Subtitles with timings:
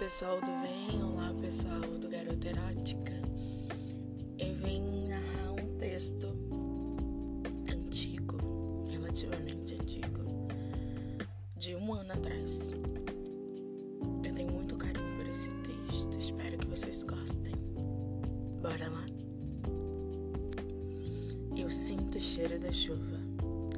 [0.00, 3.12] pessoal do Vem, olá pessoal do Garota Erótica.
[4.38, 6.26] Eu vim narrar um texto
[7.70, 10.48] antigo, relativamente antigo,
[11.54, 12.72] de um ano atrás.
[14.24, 17.54] Eu tenho muito carinho por esse texto, espero que vocês gostem.
[18.62, 19.04] Bora lá?
[21.54, 23.18] Eu sinto o cheiro da chuva,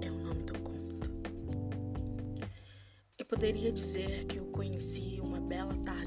[0.00, 1.10] é o nome do conto.
[3.18, 5.01] Eu poderia dizer que o conheci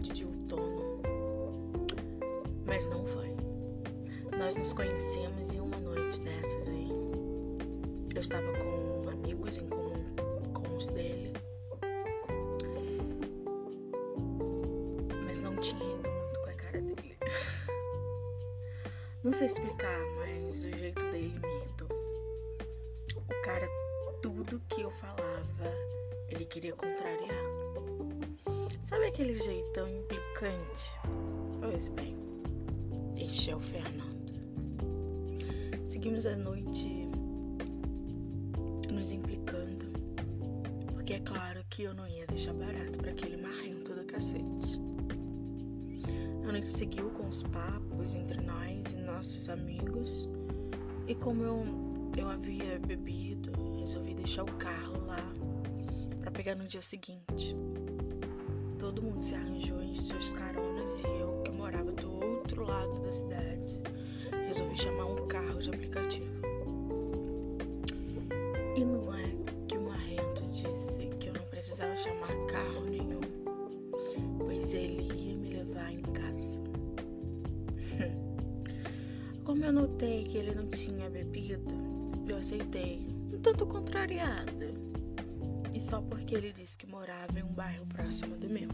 [0.05, 1.01] tarde de outono,
[2.65, 3.35] mas não foi.
[4.37, 6.89] Nós nos conhecemos em uma noite dessas aí.
[8.13, 10.03] Eu estava com amigos em comum
[10.53, 11.33] com os dele,
[15.25, 17.17] mas não tinha ido muito com a cara dele.
[19.23, 21.89] Não sei explicar, mas o jeito dele me irritou.
[23.15, 23.67] O cara,
[24.21, 25.73] tudo que eu falava,
[26.29, 27.54] ele queria contrariar.
[29.15, 30.91] Aquele jeitão implicante?
[31.61, 32.17] Pois bem,
[33.15, 34.33] este é o Fernando.
[35.85, 37.07] Seguimos a noite
[38.91, 39.85] nos implicando,
[40.91, 44.77] porque é claro que eu não ia deixar barato para aquele marrento do cacete.
[46.45, 50.27] A noite seguiu com os papos entre nós e nossos amigos,
[51.07, 51.65] e como eu,
[52.17, 55.25] eu havia bebido, resolvi deixar o carro lá
[56.19, 57.55] para pegar no dia seguinte
[58.95, 63.11] todo mundo se arranjou em suas caronas e eu, que morava do outro lado da
[63.11, 63.77] cidade,
[64.47, 66.31] resolvi chamar um carro de aplicativo.
[68.75, 69.35] E não é
[69.67, 73.19] que o Marrento disse que eu não precisava chamar carro nenhum,
[74.39, 76.57] pois ele ia me levar em casa.
[79.43, 81.75] Como eu notei que ele não tinha bebido,
[82.29, 84.73] eu aceitei, um tanto contrariada
[85.75, 88.69] e só porque ele disse que morava em um bairro próximo do meu.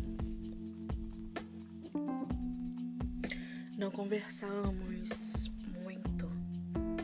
[3.76, 5.50] Não conversamos
[5.82, 6.32] muito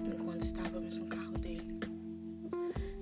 [0.05, 1.79] enquanto estávamos no carro dele.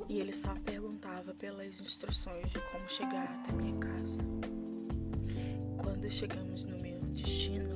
[0.08, 4.22] E ele só perguntava pelas instruções de como chegar até minha casa.
[5.84, 7.76] Quando chegamos no meu destino,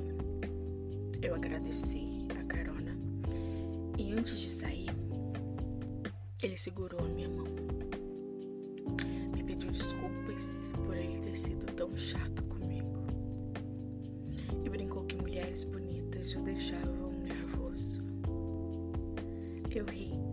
[1.20, 2.96] eu agradeci a carona.
[3.98, 4.88] E antes de sair,
[6.42, 7.89] ele segurou a minha mão
[9.70, 13.04] desculpas por ele ter sido tão chato comigo.
[14.64, 18.02] E brincou que mulheres bonitas o deixavam nervoso.
[19.74, 20.29] Eu ri.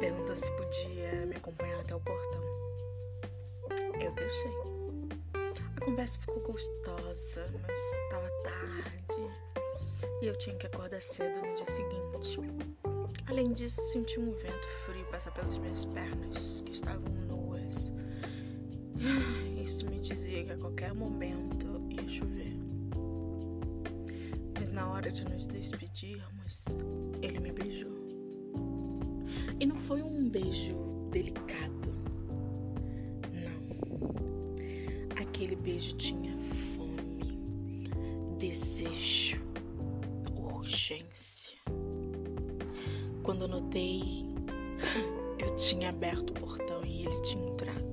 [0.00, 2.40] Perguntou se podia me acompanhar até o portão.
[4.00, 4.52] Eu deixei.
[5.76, 9.48] A conversa ficou gostosa, mas estava tarde
[10.22, 11.98] e eu tinha que acordar cedo no dia seguinte.
[13.26, 17.92] Além disso, senti um vento frio passar pelas minhas pernas, que estavam nuas.
[19.64, 22.56] Isso me dizia que a qualquer momento ia chover.
[24.58, 26.64] Mas na hora de nos despedirmos,
[27.22, 27.97] ele me beijou.
[29.60, 30.76] E não foi um beijo
[31.10, 31.92] delicado.
[33.32, 33.60] Não.
[35.20, 36.36] Aquele beijo tinha
[36.76, 37.90] fome,
[38.38, 39.42] desejo,
[40.36, 41.58] urgência.
[43.24, 44.26] Quando notei,
[45.40, 47.87] eu tinha aberto o portão e ele tinha entrado.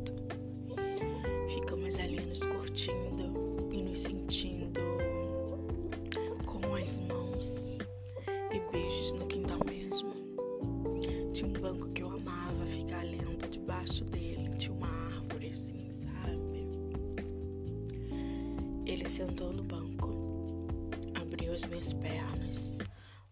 [21.76, 22.78] Minhas pernas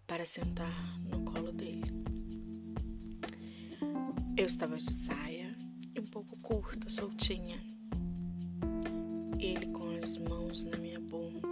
[0.06, 2.04] para sentar no colo dele.
[4.36, 5.56] Eu estava de saia
[5.96, 7.58] e um pouco curta, soltinha.
[9.40, 11.48] Ele com as mãos na minha bunda,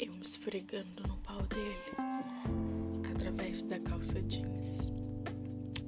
[0.00, 1.94] eu me esfregando no pau dele
[3.14, 4.90] através da calça jeans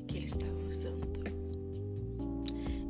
[0.07, 1.25] que ele estava usando,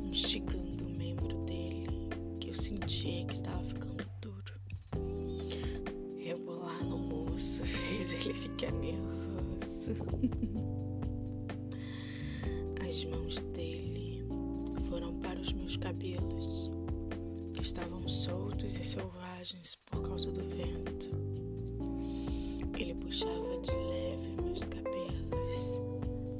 [0.03, 3.78] instigando o membro dele que eu sentia que estava
[12.99, 14.25] As mãos dele
[14.89, 16.69] foram para os meus cabelos,
[17.53, 21.15] que estavam soltos e selvagens por causa do vento.
[22.77, 25.79] Ele puxava de leve meus cabelos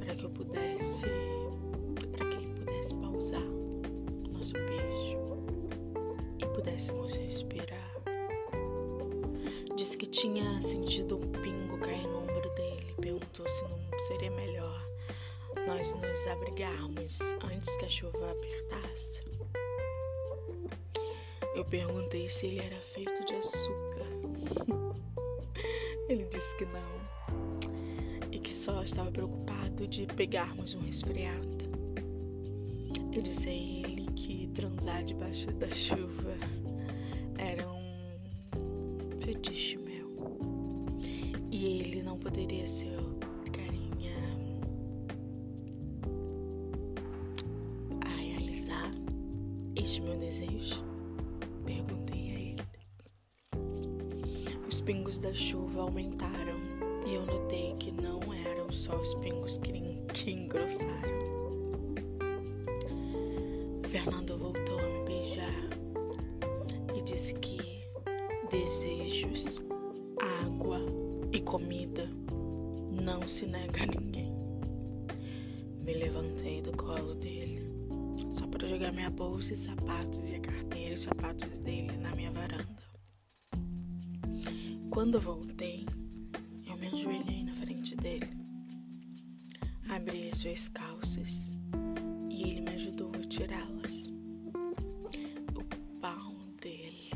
[0.02, 1.06] para que eu pudesse,
[2.12, 3.50] para que ele pudesse pausar
[6.56, 7.94] pudéssemos respirar.
[9.78, 12.94] Disse que tinha sentido um pingo cair no ombro dele.
[13.00, 14.79] Perguntou se não seria melhor
[15.80, 19.24] nós nos abrigarmos antes que a chuva apertasse.
[21.56, 24.06] Eu perguntei se ele era feito de açúcar.
[26.10, 31.70] ele disse que não e que só estava preocupado de pegarmos um resfriado.
[33.14, 36.36] Eu disse a ele que transar debaixo da chuva
[37.38, 39.79] era um fetiche
[54.90, 56.58] pingos da chuva aumentaram
[57.06, 61.94] e eu notei que não eram só os pingos que, engrossaram.
[63.92, 65.70] Fernando voltou a me beijar
[66.98, 67.60] e disse que
[68.50, 69.62] desejos,
[70.44, 70.80] água
[71.32, 72.10] e comida
[72.90, 74.34] não se nega a ninguém.
[75.84, 77.62] Me levantei do colo dele
[78.32, 82.32] só para jogar minha bolsa e sapatos e a carteira e sapatos dele na minha
[82.32, 82.79] varanda.
[84.90, 85.86] Quando voltei,
[86.68, 88.30] eu me ajoelhei na frente dele,
[89.90, 91.54] abri as suas calças
[92.30, 94.08] e ele me ajudou a tirá-las.
[95.56, 95.64] O
[96.00, 97.12] pau dele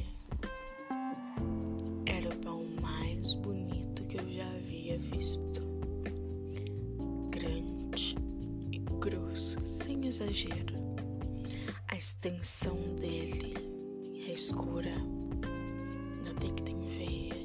[2.06, 5.62] era o pau mais bonito que eu já havia visto.
[7.30, 8.16] Grande
[8.72, 10.84] e grosso, sem exagero
[12.04, 13.54] extensão dele
[14.28, 14.94] é escura.
[16.26, 17.43] Notei que tem veias.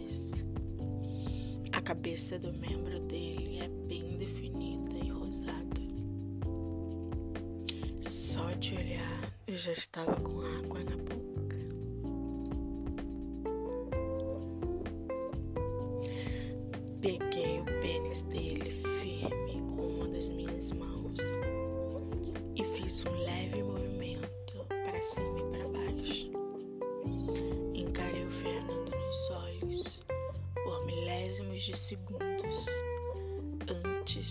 [1.79, 5.81] A cabeça do membro dele é bem definida e rosada.
[8.03, 10.97] Só de olhar eu já estava com água na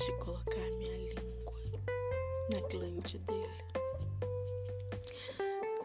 [0.07, 1.59] de colocar minha língua
[2.49, 3.49] na glande dele.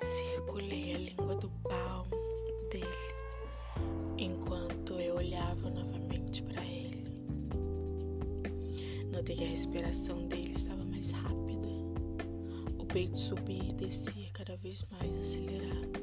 [0.00, 2.06] Circulei a língua do pau
[2.70, 2.86] dele
[4.16, 7.02] enquanto eu olhava novamente para ele.
[9.10, 11.68] Notei que a respiração dele estava mais rápida.
[12.78, 16.00] O peito subia e descia cada vez mais acelerado,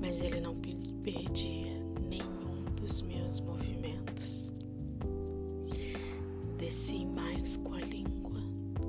[0.00, 0.56] mas ele não
[1.02, 1.81] perdia
[6.92, 8.38] Desci mais com a língua,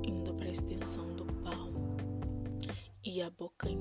[0.06, 1.70] indo para a extensão do pau
[3.02, 3.54] e abocanhei.
[3.62, 3.73] Suguei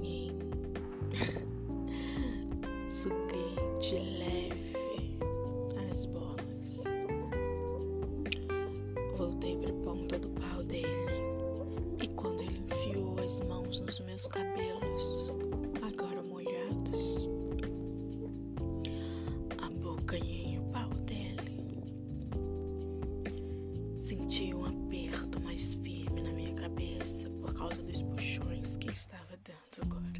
[24.33, 29.83] Senti um aperto mais firme na minha cabeça por causa dos puxões que estava dando
[29.83, 30.19] agora.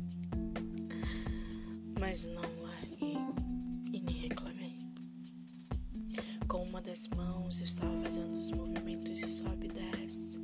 [2.00, 3.17] Mas não larguei
[3.91, 4.77] e nem reclamei.
[6.48, 10.39] Com uma das mãos eu estava fazendo os movimentos de sobe e desce,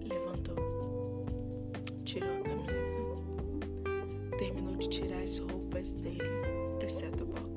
[0.00, 0.54] de gozar.
[2.04, 6.20] tirou a camisa, terminou de tirar as roupas dele,
[6.80, 7.53] exceto o box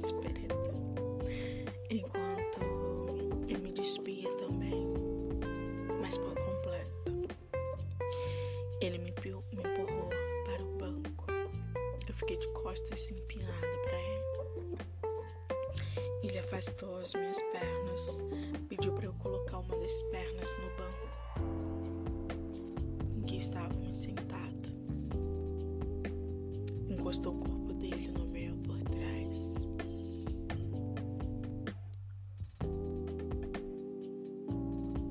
[27.18, 29.56] encostou o corpo dele no meu por trás.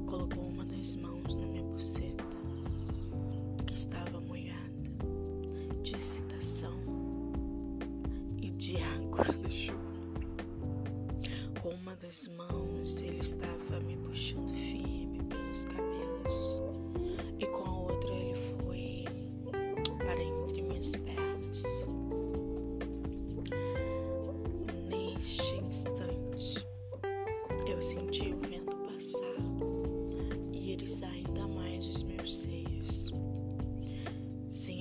[0.06, 2.24] Colocou uma das mãos na minha buceta,
[3.66, 4.90] que estava molhada
[5.82, 6.78] de excitação
[8.40, 9.76] e de água do chuva.
[11.60, 15.95] Com uma das mãos, ele estava me puxando firme pelos cabelos.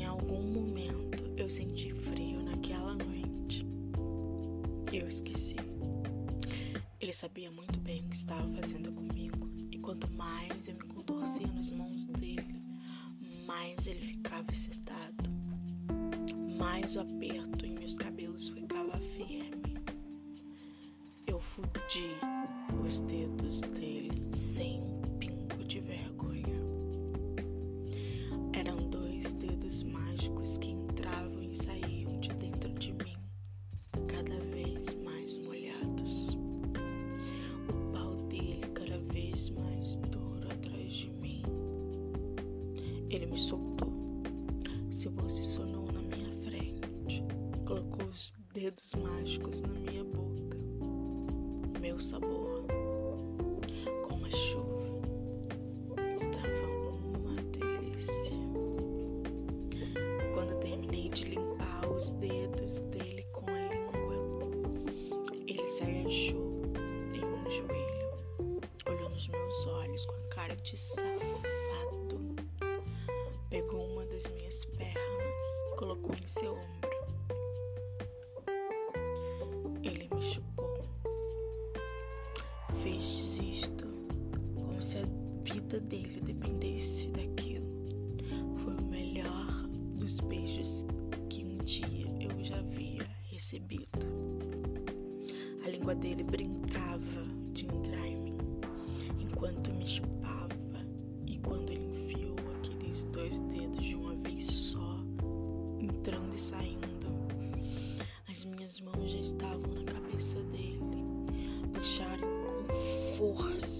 [0.05, 3.65] Em algum momento eu senti frio naquela noite,
[4.93, 5.55] eu esqueci.
[6.99, 11.47] Ele sabia muito bem o que estava fazendo comigo, e quanto mais eu me contorcia
[11.47, 12.61] nas mãos dele,
[13.47, 15.27] mais ele ficava excitado,
[16.55, 17.65] mais o aperto
[43.15, 43.93] Ele me soltou,
[44.91, 47.23] se posicionou na minha frente,
[47.65, 50.57] colocou os dedos mágicos na minha boca.
[51.79, 52.54] Meu sabor,
[76.17, 76.89] em seu ombro.
[79.83, 80.83] Ele me chupou,
[82.81, 83.85] fez isto
[84.55, 85.05] como se a
[85.43, 87.65] vida dele dependesse daquilo.
[88.63, 89.67] Foi o melhor
[89.97, 90.85] dos beijos
[91.29, 93.87] que um dia eu já havia recebido.
[95.65, 98.37] A língua dele brincava de entrar em mim
[99.19, 100.44] enquanto me chupava
[113.17, 113.74] com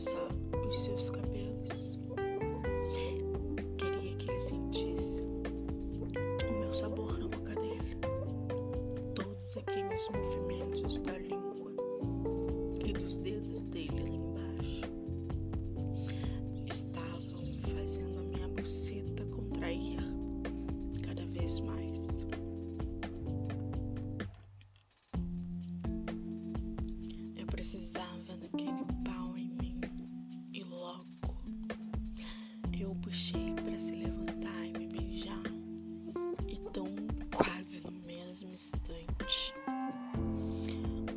[38.55, 39.53] instante,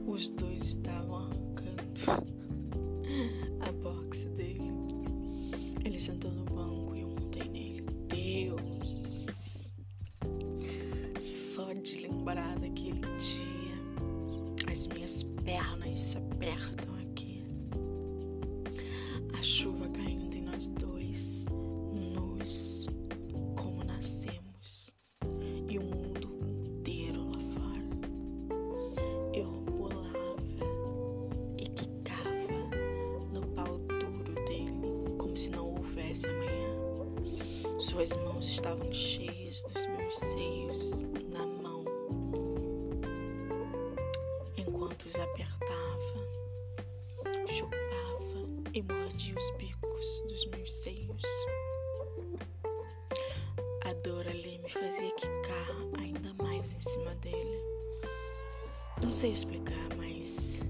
[0.09, 2.01] os dois estavam arrancando
[3.63, 4.73] a box dele.
[5.85, 7.87] Ele sentou no banco e eu montei nele.
[8.09, 9.71] Deus!
[11.21, 16.88] Só de lembrar daquele dia, as minhas pernas se apertam
[36.09, 37.81] não houvesse amanhã.
[37.81, 40.91] Suas mãos estavam cheias dos meus seios
[41.31, 41.85] na mão,
[44.57, 46.27] enquanto os apertava,
[47.47, 51.23] chupava e mordia os bicos dos meus seios.
[53.83, 57.59] A dor ali me fazia quicar ainda mais em cima dele.
[59.03, 60.61] Não sei explicar, mas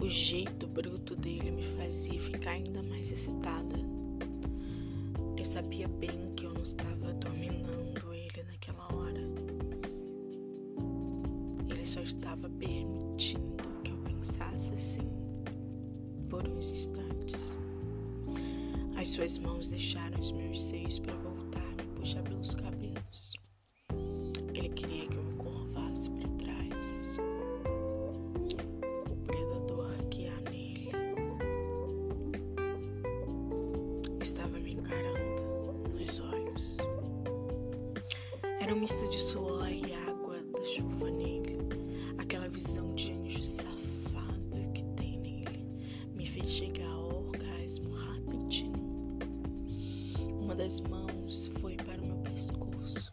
[0.00, 3.85] o jeito bruto dele me fazia ficar ainda mais excitada.
[5.56, 9.22] Sabia bem que eu não estava dominando ele naquela hora.
[11.70, 15.08] Ele só estava permitindo que eu pensasse assim
[16.28, 17.56] por uns instantes.
[18.98, 23.32] As suas mãos deixaram os meus seios para voltar a me puxar pelos cabelos.
[24.52, 25.25] Ele queria que eu
[50.56, 53.12] das mãos foi para o meu pescoço.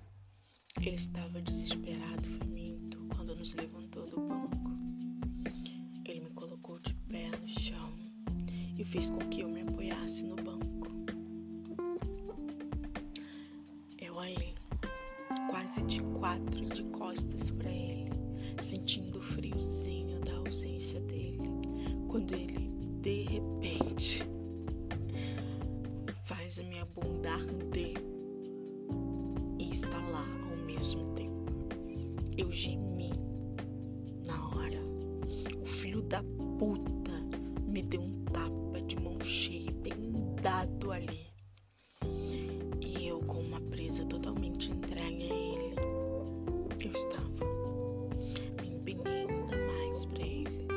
[0.81, 4.71] Ele estava desesperado, faminto, quando nos levantou do banco.
[6.05, 8.03] Ele me colocou de pé no chão
[8.93, 10.52] fez com que eu me apoiasse no banco.
[35.83, 36.23] Filho da
[36.57, 37.11] puta
[37.67, 41.27] me deu um tapa de mão cheia, bem dado ali.
[42.79, 45.75] E eu, com uma presa totalmente entregue a ele,
[46.85, 47.45] eu estava.
[48.61, 50.67] Me empenhei ainda mais pra ele.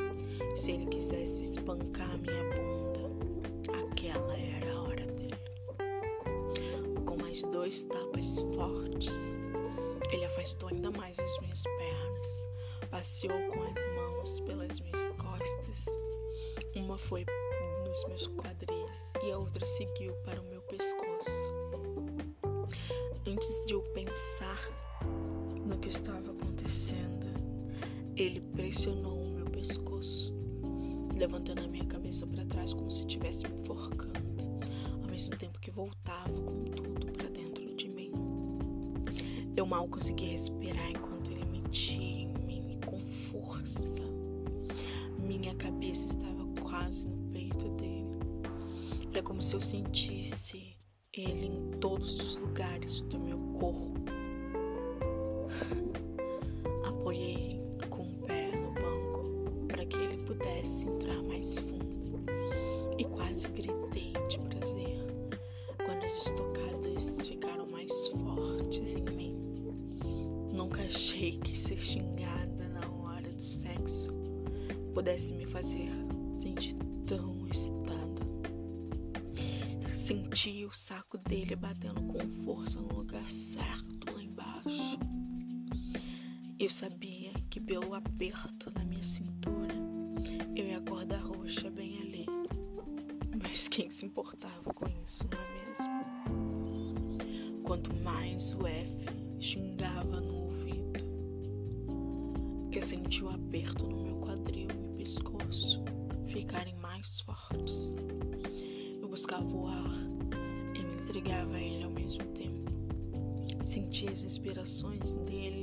[0.57, 5.39] Se ele quisesse espancar a minha bunda, aquela era a hora dele.
[7.05, 9.33] Com mais dois tapas fortes,
[10.11, 12.06] ele afastou ainda mais as minhas pernas,
[12.97, 15.85] passeou com as mãos pelas minhas costas.
[16.75, 17.23] Uma foi
[17.87, 21.29] nos meus quadris e a outra seguiu para o meu pescoço.
[23.27, 24.59] Antes de eu pensar
[25.63, 27.27] no que estava acontecendo,
[28.15, 30.33] ele pressionou o meu pescoço,
[31.15, 34.65] levantando a minha cabeça para trás como se estivesse me enforcando,
[35.03, 38.11] ao mesmo tempo que voltava com tudo para dentro de mim.
[39.55, 40.96] Eu mal consegui respirar
[43.47, 44.01] força.
[45.17, 48.05] Minha cabeça estava quase no peito dele.
[49.13, 50.75] É como se eu sentisse
[51.13, 53.93] ele em todos os lugares do meu corpo.
[56.85, 62.19] Apoiei com o pé no banco para que ele pudesse entrar mais fundo
[62.97, 64.99] e quase gritei de prazer
[65.85, 69.37] quando as estocadas ficaram mais fortes em mim.
[70.53, 72.36] Nunca achei que ser xingada
[74.97, 75.91] pudesse me fazer
[76.41, 76.73] sentir
[77.05, 78.19] tão excitada.
[79.95, 84.97] Senti o saco dele batendo com força no lugar certo lá embaixo.
[86.59, 89.75] Eu sabia que pelo aperto na minha cintura
[90.55, 92.25] eu ia acordar roxa bem ali.
[93.39, 97.61] Mas quem se importava com isso, não é mesmo?
[97.61, 99.05] Quanto mais o F
[99.39, 101.05] xingava no ouvido,
[102.71, 104.06] eu senti o aperto no
[105.07, 105.81] pescoço
[106.27, 107.93] ficarem mais fortes.
[109.01, 109.93] Eu buscava o ar
[110.75, 112.73] e me entregava a ele ao mesmo tempo.
[113.65, 115.56] Sentia as inspirações dele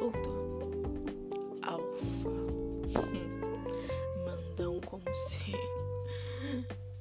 [0.00, 0.60] soltou.
[1.62, 2.30] Alfa.
[4.24, 5.52] Mandão como se.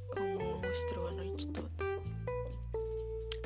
[0.09, 1.69] como mostrou a noite toda.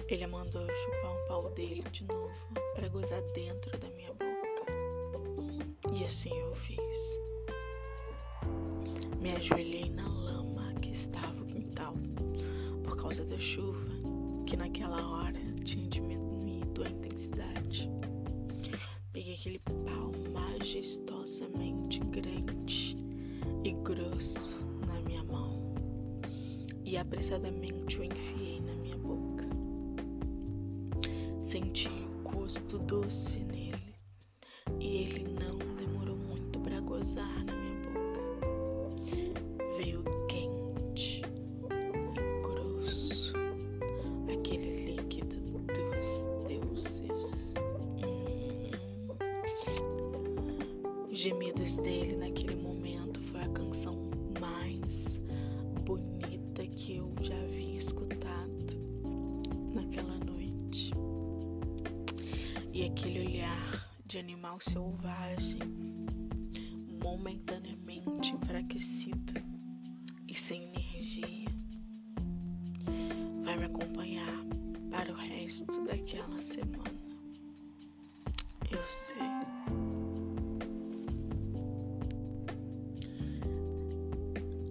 [0.07, 2.33] Ele mandou eu chupar um pau dele de novo
[2.73, 4.73] para gozar dentro da minha boca.
[5.93, 6.79] E assim eu fiz.
[9.19, 11.93] Me ajoelhei na lama que estava o quintal
[12.83, 13.87] por causa da chuva,
[14.45, 14.82] que naquela
[19.43, 22.95] aquele pau majestosamente grande
[23.65, 24.55] e grosso
[24.87, 25.75] na minha mão
[26.85, 29.45] e apressadamente o enfiei na minha boca.
[31.41, 33.93] Senti o gosto doce nele
[34.79, 37.62] e ele não demorou muito para gozar na
[68.23, 69.33] momentaneamente enfraquecido
[70.27, 71.49] e sem energia,
[73.43, 74.45] vai me acompanhar
[74.89, 76.83] para o resto daquela semana.
[78.71, 79.17] Eu sei.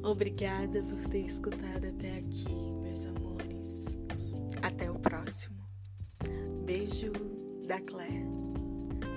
[0.02, 3.98] Obrigada por ter escutado até aqui, meus amores.
[4.62, 5.62] Até o próximo.
[6.64, 7.12] Beijo
[7.66, 8.26] da Claire.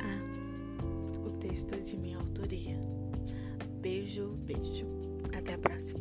[0.01, 2.77] Ah, o texto é de minha autoria.
[4.05, 4.85] Beijo, beijo.
[5.35, 5.99] Até a próxima.